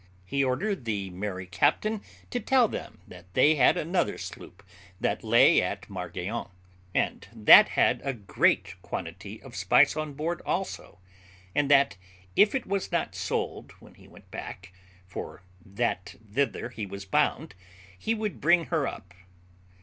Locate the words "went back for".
14.07-15.43